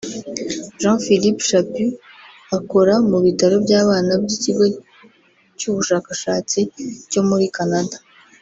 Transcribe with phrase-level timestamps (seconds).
[0.81, 1.93] Jean-Philippe Chaput
[2.57, 4.65] ukora mu bitaro by’abana by’Ikigo
[5.59, 6.59] cy’Ubushakashatsi
[7.11, 7.95] cyo muri Canada